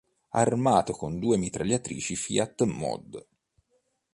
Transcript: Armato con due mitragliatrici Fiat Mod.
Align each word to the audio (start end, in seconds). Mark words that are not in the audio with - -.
Armato 0.31 0.93
con 0.93 1.19
due 1.19 1.37
mitragliatrici 1.37 2.15
Fiat 2.15 2.63
Mod. 2.63 3.23